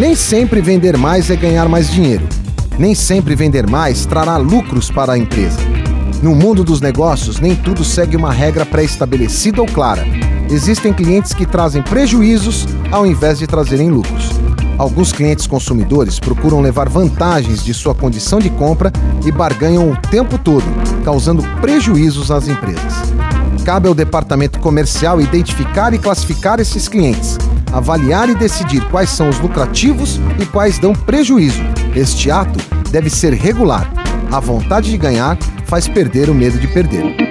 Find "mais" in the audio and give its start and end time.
0.96-1.28, 1.68-1.90, 3.68-4.06